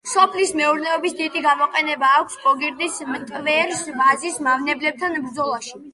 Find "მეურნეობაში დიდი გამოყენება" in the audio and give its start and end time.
0.59-2.09